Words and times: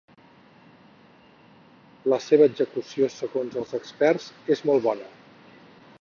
La 2.13 2.19
seva 2.29 2.49
execució 2.53 3.11
segons 3.19 3.61
els 3.65 3.77
experts, 3.81 4.29
és 4.57 4.65
molt 4.71 4.87
bona. 4.91 5.15